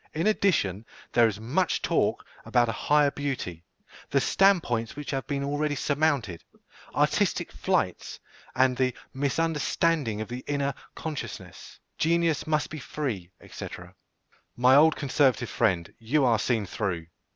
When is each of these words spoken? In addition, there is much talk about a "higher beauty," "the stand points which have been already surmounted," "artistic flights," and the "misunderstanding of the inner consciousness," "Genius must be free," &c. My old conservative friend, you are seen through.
In 0.15 0.25
addition, 0.25 0.83
there 1.13 1.27
is 1.27 1.39
much 1.39 1.79
talk 1.83 2.25
about 2.43 2.67
a 2.67 2.71
"higher 2.71 3.11
beauty," 3.11 3.63
"the 4.09 4.19
stand 4.19 4.63
points 4.63 4.95
which 4.95 5.11
have 5.11 5.27
been 5.27 5.43
already 5.43 5.75
surmounted," 5.75 6.43
"artistic 6.95 7.51
flights," 7.51 8.19
and 8.55 8.75
the 8.75 8.95
"misunderstanding 9.13 10.19
of 10.19 10.27
the 10.27 10.43
inner 10.47 10.73
consciousness," 10.95 11.79
"Genius 11.99 12.47
must 12.47 12.71
be 12.71 12.79
free," 12.79 13.29
&c. 13.47 13.67
My 14.55 14.75
old 14.75 14.95
conservative 14.95 15.51
friend, 15.51 15.93
you 15.99 16.25
are 16.25 16.39
seen 16.39 16.65
through. 16.65 17.05